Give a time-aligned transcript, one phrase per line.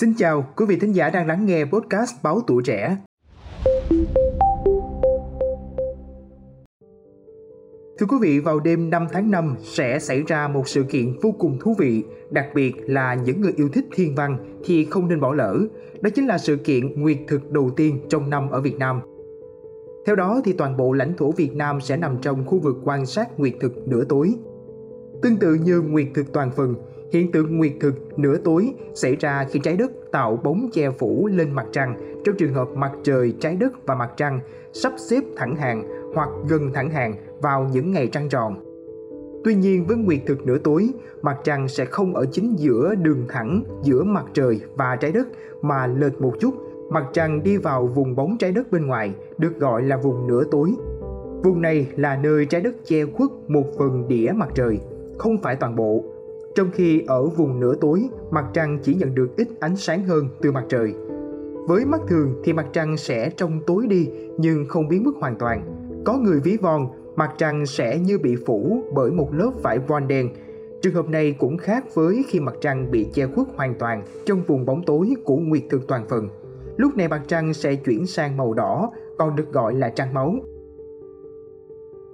[0.00, 2.96] Xin chào, quý vị thính giả đang lắng nghe podcast Báo Tuổi Trẻ.
[7.98, 11.34] Thưa quý vị, vào đêm 5 tháng 5 sẽ xảy ra một sự kiện vô
[11.38, 15.20] cùng thú vị, đặc biệt là những người yêu thích thiên văn thì không nên
[15.20, 15.58] bỏ lỡ.
[16.00, 19.00] Đó chính là sự kiện nguyệt thực đầu tiên trong năm ở Việt Nam.
[20.06, 23.06] Theo đó thì toàn bộ lãnh thổ Việt Nam sẽ nằm trong khu vực quan
[23.06, 24.34] sát nguyệt thực nửa tối.
[25.22, 26.74] Tương tự như nguyệt thực toàn phần,
[27.14, 31.28] Hiện tượng nguyệt thực nửa tối xảy ra khi trái đất tạo bóng che phủ
[31.32, 34.40] lên mặt trăng trong trường hợp mặt trời, trái đất và mặt trăng
[34.72, 38.54] sắp xếp thẳng hàng hoặc gần thẳng hàng vào những ngày trăng tròn.
[39.44, 40.88] Tuy nhiên với nguyệt thực nửa tối,
[41.22, 45.28] mặt trăng sẽ không ở chính giữa đường thẳng giữa mặt trời và trái đất
[45.62, 46.54] mà lệch một chút.
[46.90, 50.44] Mặt trăng đi vào vùng bóng trái đất bên ngoài, được gọi là vùng nửa
[50.50, 50.74] tối.
[51.42, 54.80] Vùng này là nơi trái đất che khuất một phần đĩa mặt trời,
[55.18, 56.04] không phải toàn bộ
[56.54, 60.28] trong khi ở vùng nửa tối, mặt trăng chỉ nhận được ít ánh sáng hơn
[60.40, 60.94] từ mặt trời.
[61.68, 65.36] Với mắt thường thì mặt trăng sẽ trong tối đi nhưng không biến mất hoàn
[65.38, 65.62] toàn.
[66.04, 70.08] Có người ví von, mặt trăng sẽ như bị phủ bởi một lớp vải voan
[70.08, 70.28] đen.
[70.82, 74.42] Trường hợp này cũng khác với khi mặt trăng bị che khuất hoàn toàn trong
[74.46, 76.28] vùng bóng tối của nguyệt thực toàn phần.
[76.76, 80.34] Lúc này mặt trăng sẽ chuyển sang màu đỏ, còn được gọi là trăng máu.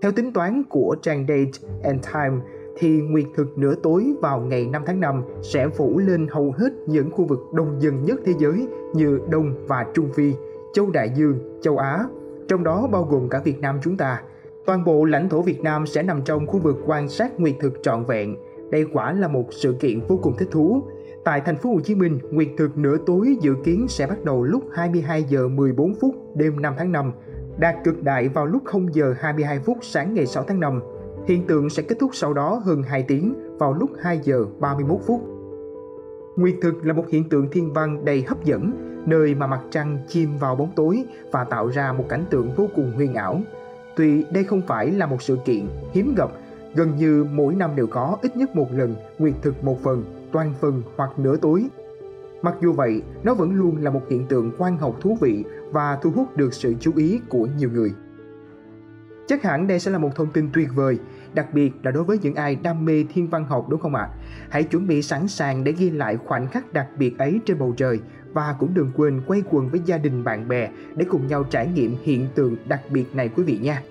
[0.02, 2.36] Theo tính toán của trang Date and Time,
[2.80, 6.70] thì nguyệt thực nửa tối vào ngày 5 tháng 5 sẽ phủ lên hầu hết
[6.86, 10.34] những khu vực đông dân nhất thế giới như Đông và Trung Phi,
[10.72, 12.04] châu Đại Dương, châu Á,
[12.48, 14.22] trong đó bao gồm cả Việt Nam chúng ta.
[14.66, 17.82] Toàn bộ lãnh thổ Việt Nam sẽ nằm trong khu vực quan sát nguyệt thực
[17.82, 18.36] trọn vẹn.
[18.70, 20.82] Đây quả là một sự kiện vô cùng thích thú.
[21.24, 24.42] Tại thành phố Hồ Chí Minh, nguyệt thực nửa tối dự kiến sẽ bắt đầu
[24.42, 27.12] lúc 22 giờ 14 phút đêm 5 tháng 5,
[27.58, 30.80] đạt cực đại vào lúc 0 giờ 22 phút sáng ngày 6 tháng 5
[31.26, 35.00] Hiện tượng sẽ kết thúc sau đó hơn 2 tiếng vào lúc 2 giờ 31
[35.06, 35.20] phút.
[36.36, 38.72] Nguyệt thực là một hiện tượng thiên văn đầy hấp dẫn,
[39.06, 42.66] nơi mà mặt trăng chìm vào bóng tối và tạo ra một cảnh tượng vô
[42.74, 43.40] cùng huyền ảo.
[43.96, 46.30] Tuy đây không phải là một sự kiện hiếm gặp,
[46.74, 50.54] gần như mỗi năm đều có ít nhất một lần nguyệt thực một phần, toàn
[50.60, 51.66] phần hoặc nửa tối.
[52.42, 55.98] Mặc dù vậy, nó vẫn luôn là một hiện tượng quan học thú vị và
[56.02, 57.92] thu hút được sự chú ý của nhiều người.
[59.30, 60.98] Chắc hẳn đây sẽ là một thông tin tuyệt vời,
[61.34, 64.08] đặc biệt là đối với những ai đam mê thiên văn học đúng không ạ?
[64.48, 67.74] Hãy chuẩn bị sẵn sàng để ghi lại khoảnh khắc đặc biệt ấy trên bầu
[67.76, 68.00] trời
[68.32, 71.66] và cũng đừng quên quay quần với gia đình bạn bè để cùng nhau trải
[71.66, 73.82] nghiệm hiện tượng đặc biệt này quý vị nha.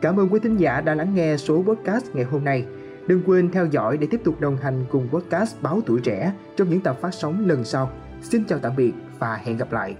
[0.00, 2.66] Cảm ơn quý thính giả đã lắng nghe số podcast ngày hôm nay.
[3.06, 6.70] Đừng quên theo dõi để tiếp tục đồng hành cùng podcast Báo Tuổi Trẻ trong
[6.70, 7.90] những tập phát sóng lần sau.
[8.22, 9.96] Xin chào tạm biệt và hẹn gặp lại.